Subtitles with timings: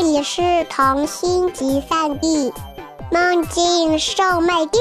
[0.00, 2.52] 这里是童心集散地，
[3.10, 4.80] 梦境售卖店。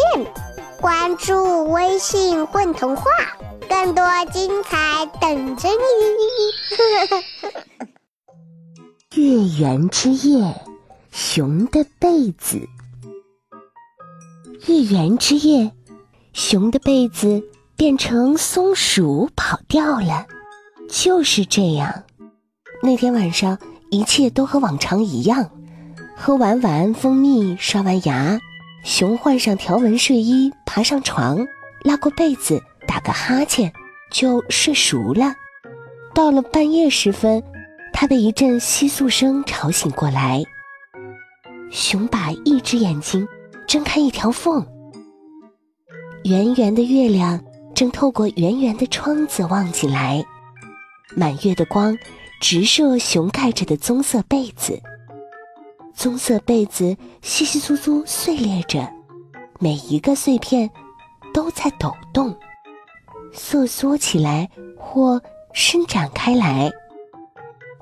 [0.79, 3.03] 关注微信“混童话”，
[3.67, 5.75] 更多精彩等着你。
[9.19, 10.53] 月圆之夜，
[11.11, 12.59] 熊的被子。
[14.67, 15.71] 月圆之夜，
[16.31, 17.41] 熊的被子
[17.75, 20.27] 变成松鼠跑掉了。
[20.87, 22.03] 就是这样，
[22.83, 23.57] 那天晚上
[23.89, 25.49] 一切都和往常一样。
[26.15, 28.39] 喝完晚安蜂蜜，刷完牙，
[28.83, 31.45] 熊换上条纹睡衣，爬上床，
[31.83, 33.71] 拉过被子，打个哈欠，
[34.11, 35.33] 就睡熟了。
[36.13, 37.43] 到了半夜时分，
[37.93, 40.43] 他被一阵窸窣声吵醒过来。
[41.69, 43.27] 熊把一只眼睛
[43.67, 44.65] 睁开一条缝，
[46.23, 47.39] 圆圆的月亮
[47.75, 50.25] 正透过圆圆的窗子望进来。
[51.15, 51.95] 满月的光
[52.39, 54.79] 直射熊盖着的棕色被子，
[55.93, 58.87] 棕色被子稀稀疏疏碎裂着，
[59.59, 60.69] 每一个碎片
[61.33, 62.35] 都在抖动，
[63.33, 65.21] 瑟缩起来或
[65.51, 66.71] 伸展开来。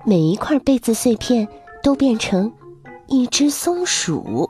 [0.06, 1.48] 每一块被子碎片
[1.84, 2.52] 都变成
[3.08, 4.50] 一只松鼠。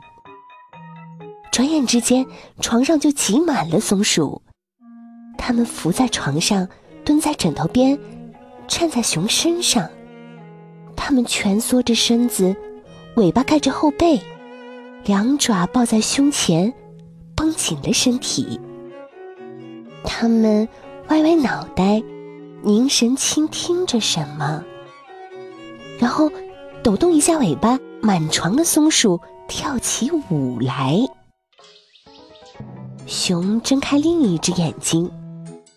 [1.50, 2.24] 转眼之间，
[2.60, 4.40] 床上就挤满了松鼠，
[5.36, 6.68] 它们伏在床上，
[7.04, 7.98] 蹲在枕头边。
[8.68, 9.88] 站在熊身上，
[11.08, 12.56] 它们蜷缩着身子，
[13.14, 14.20] 尾巴盖着后背，
[15.04, 16.74] 两爪抱在胸前，
[17.36, 18.60] 绷紧了身体。
[20.02, 20.68] 它们
[21.06, 22.02] 歪歪脑袋，
[22.64, 24.64] 凝神倾听着什么，
[26.00, 26.28] 然后
[26.82, 30.98] 抖动一下尾巴，满床的松鼠跳起舞来。
[33.06, 35.08] 熊睁开另一只眼睛。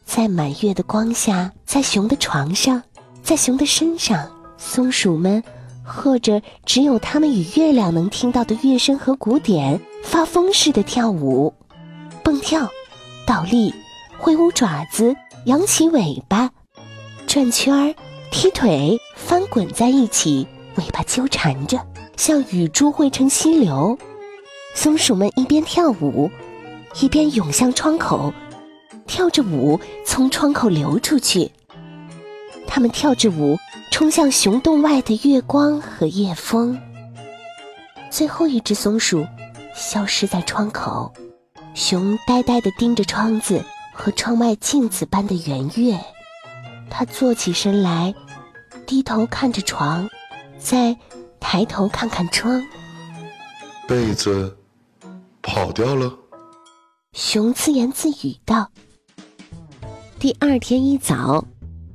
[0.06, 2.82] 在满月的光下，在熊的床上，
[3.22, 4.28] 在熊的身上，
[4.60, 5.42] 松鼠们
[5.84, 11.52] 和着只有它们与月亮能听到的乐声和鼓点，发疯似的跳舞，
[12.24, 12.70] 蹦跳，
[13.26, 13.74] 倒立，
[14.18, 16.52] 挥舞爪子，扬起尾巴，
[17.26, 17.96] 转圈儿，
[18.32, 20.46] 踢腿，翻滚在一起，
[20.76, 21.80] 尾巴纠缠着，
[22.18, 23.98] 像雨珠汇成溪流。
[24.76, 26.30] 松鼠们一边跳舞，
[27.02, 28.34] 一边涌向窗口。
[29.08, 31.52] 跳着舞从窗口流出去，
[32.68, 33.58] 他们跳着舞
[33.92, 36.80] 冲向熊洞外的月光和夜风。
[38.10, 39.26] 最后一只松鼠
[39.76, 41.14] 消失在窗口，
[41.74, 43.64] 熊呆呆地盯着窗子
[43.94, 46.00] 和窗外镜子般的圆月。
[46.90, 48.14] 他坐起身来，
[48.88, 50.10] 低头看着床，
[50.58, 50.98] 再
[51.40, 52.66] 抬头看看窗。
[53.88, 54.58] 被子
[55.42, 56.12] 跑掉了。
[57.14, 58.70] 熊自言自语道。
[60.20, 61.46] 第二天一早，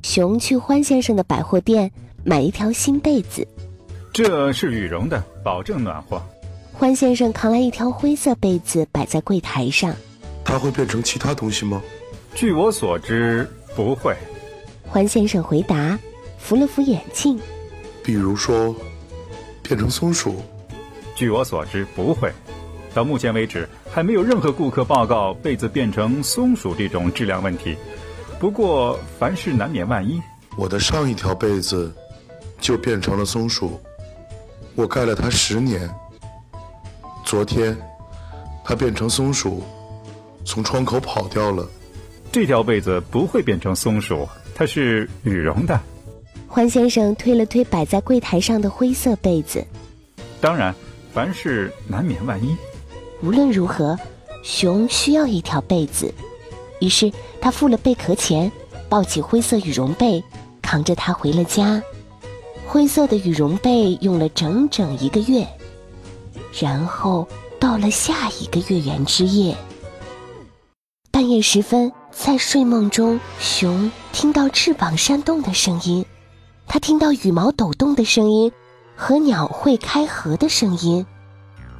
[0.04, 1.90] 熊去欢先生的百货店
[2.24, 3.48] 买一条新被子。
[4.12, 6.20] 这是羽绒的，保证暖和。
[6.74, 9.96] 欢先生扛来一条灰色被子，摆在柜台上。
[10.44, 11.82] 它会变成其他东西吗？
[12.34, 14.14] 据我所知，不会。
[14.86, 15.98] 欢先生回答，
[16.36, 17.40] 扶了扶眼镜。
[18.02, 18.76] 比如说，
[19.62, 20.36] 变成松鼠？
[21.14, 22.30] 据我所知，不会。
[22.92, 27.74] 到目前为止，还没有任何顾客报告被子变成松鼠这种质量问题。
[28.38, 30.20] 不过，凡事难免万一。
[30.56, 31.92] 我的上一条被子
[32.60, 33.80] 就变成了松鼠，
[34.74, 35.88] 我盖了它十年。
[37.24, 37.76] 昨天，
[38.62, 39.62] 它变成松鼠，
[40.44, 41.66] 从窗口跑掉了。
[42.30, 45.80] 这条被子不会变成松鼠，它是羽绒的。
[46.46, 49.64] 欢先生推了推摆在柜台上的灰色被子。
[50.40, 50.74] 当然，
[51.12, 52.54] 凡事难免万一。
[53.22, 53.98] 无论如何，
[54.42, 56.12] 熊需要一条被子。
[56.84, 58.52] 于是他付了贝壳钱，
[58.90, 60.22] 抱起灰色羽绒被，
[60.60, 61.82] 扛着它回了家。
[62.66, 65.48] 灰色的羽绒被用了整整一个月，
[66.60, 67.26] 然后
[67.58, 69.56] 到了下一个月圆之夜。
[71.10, 76.04] 半夜时分，在睡梦中，熊听到翅膀扇动的声音，
[76.66, 78.52] 他听到羽毛抖动的声音，
[78.94, 81.06] 和鸟会开合的声音，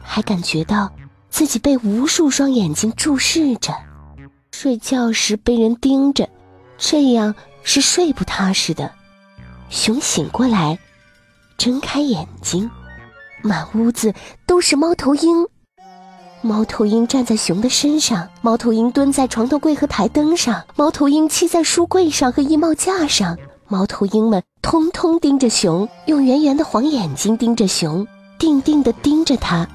[0.03, 0.91] 还感觉到
[1.29, 3.75] 自己被无数双眼睛注视着。
[4.57, 6.29] 睡觉时被人盯着，
[6.79, 7.35] 这样
[7.65, 8.93] 是睡不踏实的。
[9.69, 10.79] 熊醒过来，
[11.59, 12.71] 睁开眼睛，
[13.43, 14.15] 满屋子
[14.47, 15.45] 都是猫头鹰。
[16.41, 23.37] 猫头鹰站在熊的身上，猫头鹰蹲在床头柜和台灯上，猫头鹰栖在书柜上和衣帽架上。
[23.67, 28.07] 猫头鹰们通通盯着熊，用圆圆的黄眼睛盯着熊，
[28.39, 29.69] 定定地盯着它，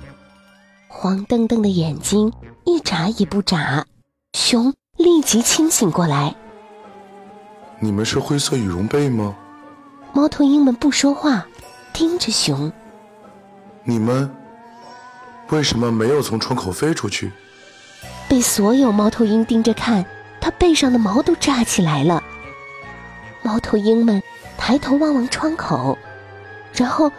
[0.88, 2.32] 黄澄澄的眼睛
[2.66, 3.86] 一眨也不眨。
[4.34, 6.36] 熊立即清醒过来。
[7.80, 9.36] 你们是灰色羽绒被吗？
[10.14, 11.46] 猫头鹰们不说话，
[11.94, 12.72] 盯着熊。
[13.84, 14.30] 你们
[15.50, 17.32] 为什么没有从窗口飞出去？
[18.28, 20.06] 被所有猫头鹰盯着看，
[20.40, 22.22] 它背上的毛都炸起来了。
[23.42, 24.22] 猫头鹰们
[24.58, 25.98] 抬头望望窗口，
[26.74, 27.12] 然后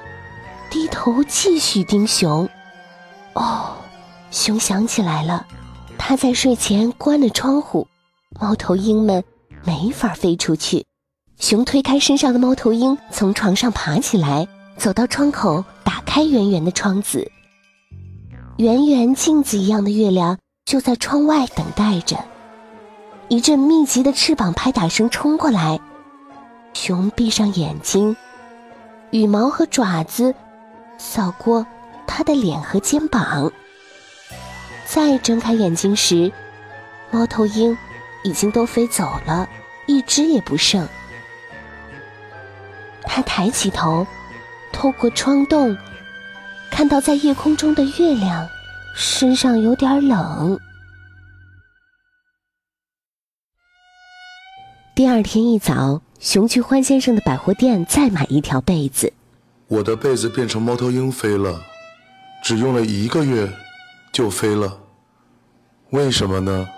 [0.69, 2.49] 低头继续盯熊。
[3.33, 3.77] 哦，
[4.31, 5.47] 熊想起来了，
[6.11, 7.87] 他在睡前关了窗户，
[8.41, 9.23] 猫头鹰们
[9.65, 10.85] 没法飞出去。
[11.39, 17.31] 熊推开身上的猫头鹰，从床上爬起来，走到窗口，打开圆圆的窗子。
[18.57, 22.19] 圆圆镜子一样的月亮就在窗外等待着。
[23.29, 25.79] 一阵密集的翅膀拍打声冲过来，
[26.75, 28.17] 熊闭上眼睛，
[29.13, 30.35] 羽毛和爪子
[30.99, 31.65] 扫过
[32.05, 33.53] 他的脸和肩膀。
[34.93, 36.33] 再睁开眼睛时，
[37.13, 37.79] 猫头鹰
[38.25, 39.49] 已经都飞走了，
[39.87, 40.89] 一只也不剩。
[43.05, 44.05] 他抬起头，
[44.73, 45.79] 透过窗洞，
[46.73, 48.49] 看到在夜空中的月亮，
[48.97, 50.59] 身上有点冷。
[54.97, 59.13] 第二天一早，熊去欢先生的百货店再买一条被子。
[59.69, 61.61] 我的被子变成猫头鹰飞了，
[62.43, 63.49] 只用了一个月
[64.13, 64.79] 就飞了，
[65.91, 66.69] 为什么呢？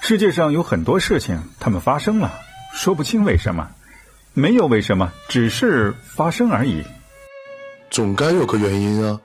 [0.00, 2.32] 世界上有很多事情，它们发生了，
[2.74, 3.70] 说不清为什么。
[4.34, 6.82] 没有为什么，只是发生而已。
[7.90, 9.20] 总该有个原因啊！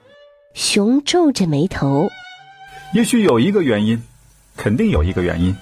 [0.54, 2.08] 熊皱着眉头。
[2.92, 4.02] 也许有一个原因，
[4.56, 5.56] 肯定有一个原因，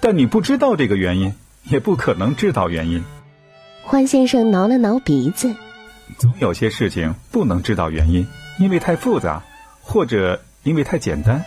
[0.00, 3.02] 但你不知道这个原因，也不可能知道原因。
[3.82, 5.54] 欢先生挠了挠鼻子。
[6.18, 8.26] 总有些事情不能知道原因，
[8.58, 9.42] 因为太复杂，
[9.80, 11.44] 或者因为太简单，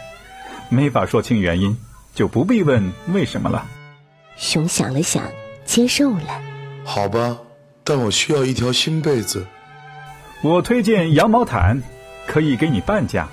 [0.69, 1.77] 没法说清原因，
[2.15, 3.65] 就不必问为什么了。
[4.35, 5.23] 熊想了想，
[5.65, 6.41] 接受了。
[6.83, 7.37] 好吧，
[7.83, 9.45] 但我需要一条新被子。
[10.41, 11.81] 我推荐羊毛毯，
[12.25, 13.29] 可以给你半价。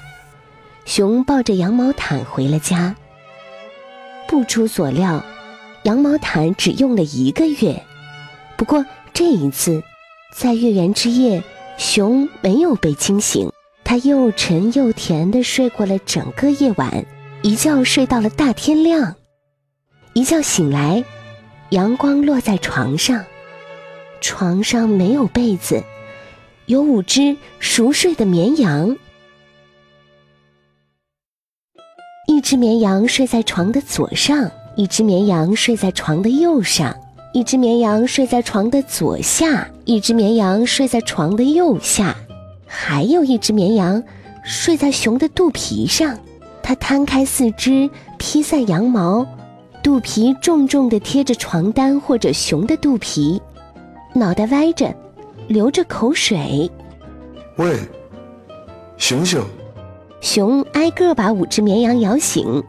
[0.84, 2.94] 熊抱着羊毛毯回了家。
[4.28, 5.24] 不出所料，
[5.84, 7.82] 羊毛毯只用了一个月。
[8.56, 9.82] 不过这一次，
[10.32, 11.42] 在月圆之夜，
[11.78, 13.49] 熊没有被惊醒，
[13.90, 17.04] 他又沉又甜的睡过了整个夜晚，
[17.42, 19.16] 一觉睡到了大天亮。
[20.12, 21.02] 一觉醒来，
[21.70, 23.24] 阳光落在床上。
[24.20, 25.82] 床上没有被子，
[26.66, 28.96] 有五只熟睡的绵羊。
[32.28, 36.94] 一只绵羊睡在床的左上，一只绵羊睡在床的右上，
[37.34, 42.16] 一只绵羊睡在床的左下，一只绵羊睡在床的右下，
[42.72, 44.00] 还有一只绵羊
[44.44, 46.16] 睡在熊的肚皮上。
[46.62, 49.26] 它摊开四肢，披散羊毛，
[49.82, 53.42] 肚皮重重的贴着床单或者熊的肚皮。
[54.14, 54.94] 脑袋歪着，
[55.48, 56.70] 流着口水。
[57.56, 57.76] 喂，
[58.98, 59.42] 醒醒！
[60.20, 62.62] 熊挨个把五只绵羊摇醒。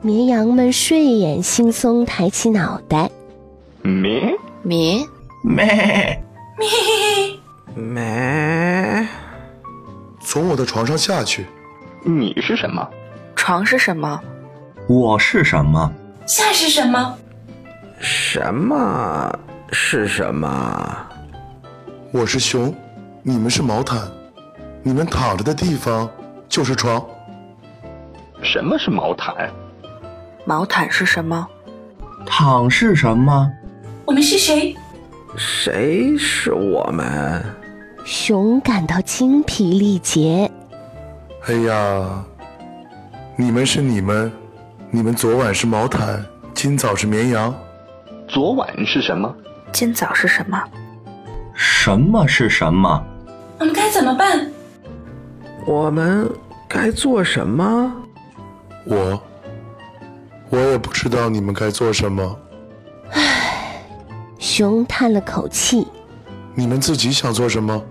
[0.00, 3.10] 绵羊们睡眼惺忪，抬起脑袋。
[3.82, 5.04] 咩咩
[5.42, 6.22] 咩
[6.56, 8.57] 咩咩！
[10.30, 11.46] 从我的床上下去。
[12.02, 12.86] 你是什么？
[13.34, 14.22] 床是什么？
[14.86, 15.90] 我是什么？
[16.26, 17.16] 下是什么？
[17.98, 19.38] 什么？
[19.72, 21.06] 是什么？
[22.12, 22.76] 我是熊，
[23.22, 24.06] 你们是毛毯，
[24.82, 26.06] 你们躺着的地方
[26.46, 27.02] 就是床。
[28.42, 29.50] 什么是毛毯？
[30.44, 31.48] 毛毯是什么？
[32.26, 33.50] 躺是什么？
[34.04, 34.76] 我们是谁？
[35.38, 37.42] 谁是我们？
[38.10, 40.50] 熊感到精疲力竭。
[41.46, 42.24] 哎呀，
[43.36, 44.32] 你们是你们，
[44.90, 46.24] 你们昨晚是毛毯，
[46.54, 47.54] 今早是绵羊。
[48.26, 49.30] 昨晚是什么？
[49.72, 50.58] 今早是什么？
[51.52, 53.04] 什么是什么？
[53.58, 54.50] 我们该怎么办？
[55.66, 56.26] 我们
[56.66, 57.92] 该做什么？
[58.86, 59.22] 我，
[60.48, 62.38] 我也不知道你们该做什么。
[63.10, 63.84] 唉，
[64.38, 65.86] 熊叹了口气。
[66.54, 67.84] 你们自己想做什么？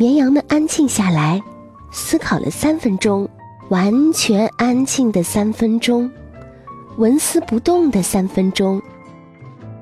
[0.00, 1.42] 绵羊们安静下来，
[1.90, 3.28] 思考了三分钟，
[3.68, 6.08] 完全安静的三分钟，
[6.98, 8.80] 纹丝不动的三分钟。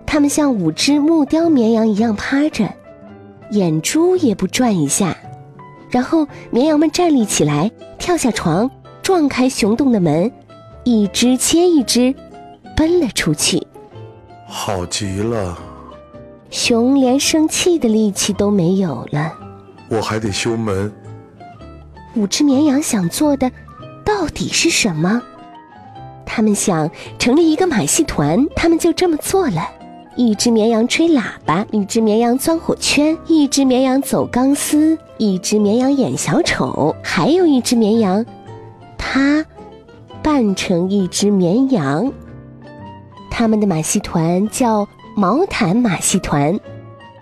[0.06, 2.66] 它们像五只木雕绵羊一样趴着，
[3.50, 5.14] 眼珠也不转一下。
[5.90, 8.70] 然后绵羊们站立起来，跳下床，
[9.02, 10.32] 撞开熊洞的门，
[10.84, 12.14] 一只接一只，
[12.74, 13.62] 奔了出去。
[14.46, 15.58] 好极了！
[16.48, 19.34] 熊连生气的力气都没有了。
[19.88, 20.92] 我还得修门。
[22.14, 23.50] 五只绵羊想做的，
[24.04, 25.22] 到底是什么？
[26.24, 29.68] 他们想成立一个马戏团，他们就这么做了。
[30.16, 38.24] 一只绵羊吹喇叭，一只绵羊钻火圈，一只绵羊走钢丝，一只绵羊演小丑，还有一只绵羊，
[38.96, 39.44] 它
[40.22, 42.10] 扮成一只绵羊。
[43.30, 46.58] 他们的马戏团叫毛毯马戏团，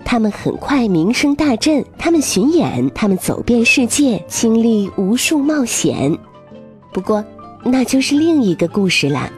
[0.05, 1.85] 他们很快名声大振。
[1.99, 6.17] 他们巡演，他们走遍世界，经历无数冒险。
[6.93, 7.25] 不过，
[7.65, 9.31] 那就是另一个故事啦。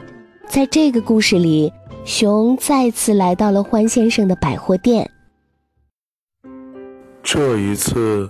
[0.47, 1.71] 在这个故事里，
[2.05, 5.09] 熊再次来到了欢先生的百货店。
[7.23, 8.29] 这一次，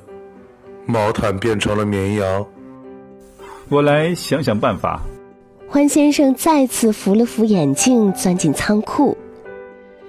[0.86, 2.46] 毛毯变成了绵羊。
[3.70, 5.02] 我来想想办法。
[5.68, 9.16] 欢先生再次扶了扶眼镜，钻进仓库。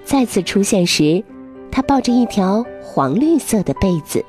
[0.05, 1.23] 再次出现时，
[1.71, 4.25] 他抱着一条黄绿色的被子。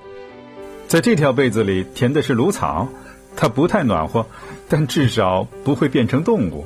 [0.87, 2.87] 在这条被子里填的是芦草，
[3.35, 4.25] 它不太暖和，
[4.67, 6.65] 但至少不会变成动物。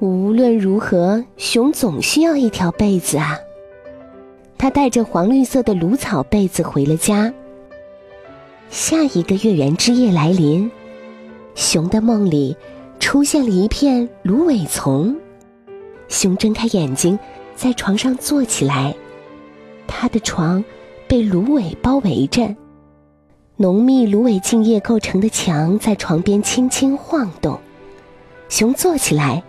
[0.00, 3.38] 无论如何，熊总需要一条被子啊。
[4.56, 7.32] 他带着黄绿色的芦草被子回了家。
[8.70, 10.70] 下一个月圆之夜来临，
[11.54, 12.56] 熊的梦里。
[13.00, 15.14] 出现了一片芦苇丛，
[16.08, 17.18] 熊睁开眼睛，
[17.54, 18.94] 在床上坐起来。
[19.86, 20.64] 他的床
[21.06, 22.54] 被芦苇包围着，
[23.56, 27.58] 浓密芦苇茎叶构成的墙在床边轻轻晃动。
[28.48, 29.42] 熊坐起来，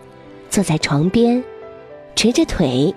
[0.48, 1.42] 坐在床边，
[2.14, 2.94] 垂着腿，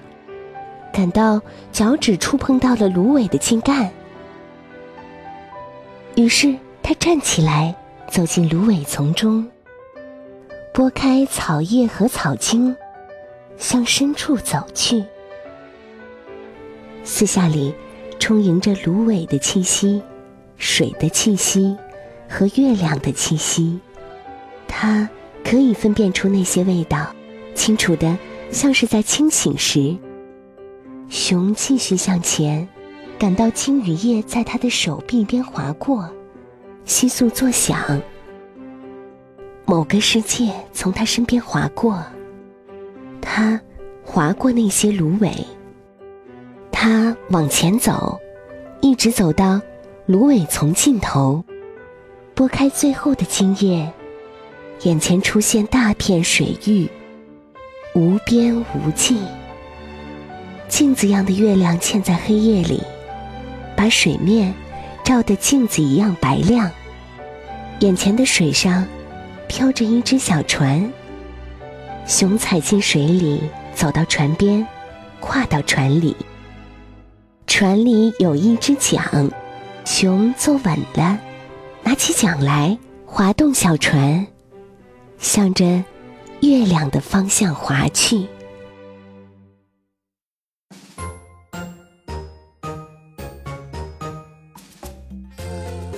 [0.93, 1.41] 感到
[1.71, 3.89] 脚趾触碰到了芦苇的茎干。
[6.15, 7.75] 于是他站起来，
[8.09, 9.47] 走进芦苇丛中。
[10.73, 12.75] 拨开草叶和草茎，
[13.57, 15.03] 向深处走去。
[17.03, 17.73] 四下里
[18.19, 20.01] 充盈着芦苇的气息、
[20.57, 21.75] 水的气息
[22.27, 23.79] 和月亮的气息。
[24.67, 25.09] 它
[25.43, 27.13] 可以分辨出那些味道，
[27.55, 28.17] 清楚的
[28.51, 29.95] 像是在清醒时。
[31.09, 32.67] 熊继续向前，
[33.17, 36.07] 感到金羽叶在他的手臂边划过，
[36.85, 37.99] 窸窣作响。
[39.65, 42.03] 某个世界从他身边划过，
[43.21, 43.59] 他
[44.03, 45.31] 划过那些芦苇。
[46.81, 48.17] 他往前走，
[48.79, 49.59] 一直走到
[50.05, 51.43] 芦苇丛尽头，
[52.33, 53.91] 拨开最后的茎叶，
[54.83, 56.89] 眼前出现大片水域，
[57.93, 59.17] 无边无际。
[60.69, 62.81] 镜子样的月亮嵌在黑夜里，
[63.75, 64.53] 把水面
[65.03, 66.71] 照得镜子一样白亮。
[67.81, 68.87] 眼前的水上。
[69.49, 70.93] 飘着一只小船，
[72.05, 73.41] 熊踩进水里，
[73.73, 74.65] 走到船边，
[75.19, 76.15] 跨到船里。
[77.49, 79.27] 船里有一只桨，
[79.83, 81.19] 熊坐稳了，
[81.83, 82.77] 拿起桨来，
[83.07, 84.25] 划动小船，
[85.17, 85.65] 向着
[86.41, 88.27] 月亮的方向划去。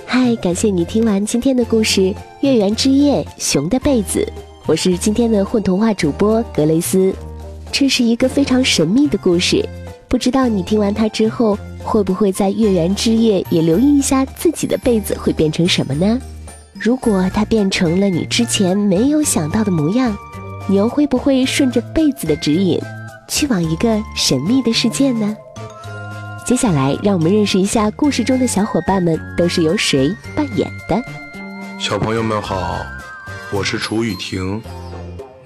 [0.06, 2.00] 嗨，感谢你听完今天的故事
[2.40, 4.26] 《月圆之夜》熊的被子。
[4.64, 7.14] 我是今天的混童话主播格雷斯。
[7.70, 9.62] 这是一个非常神秘的故事，
[10.12, 16.20] 不知道你听完它之后，会不会在月圆之夜也留意一下自己的被子会变成什么呢？
[16.74, 20.14] 如果它变成了你之前没有想到的模样，
[20.68, 22.78] 你又会不会顺着被子的指引，
[23.26, 25.34] 去往一个神秘的世界呢？
[26.44, 31.02] 接下来，让我们认识一下故事中的小伙伴们都是由谁扮演的。
[31.78, 32.76] 小朋友们好，
[33.50, 34.60] 我是楚雨婷，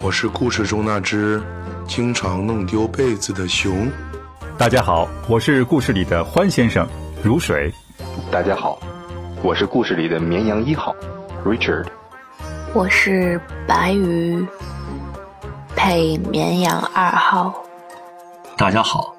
[0.00, 1.40] 我是故事中那只
[1.86, 3.88] 经常弄丢被子的熊。
[4.58, 6.88] 大家好，我是故事里的欢先生，
[7.22, 7.70] 如水。
[8.30, 8.80] 大家好，
[9.42, 10.96] 我是故事里的绵羊一号
[11.44, 11.84] ，Richard。
[12.72, 14.46] 我是白鱼，
[15.76, 17.54] 配绵羊二号。
[18.56, 19.14] 大家好。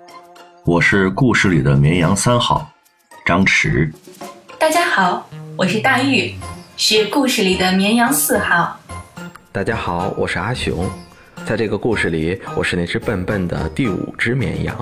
[0.66, 2.68] 我是故事里的绵羊三号，
[3.24, 3.94] 张弛。
[4.58, 5.24] 大家好，
[5.56, 6.34] 我是大玉，
[6.78, 8.76] 是故事里的绵羊四号。
[9.52, 10.90] 大家好，我是阿雄，
[11.46, 14.76] 在这个故事里，我是那只笨笨的第五只绵羊。